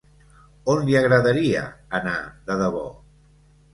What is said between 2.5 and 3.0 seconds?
debò?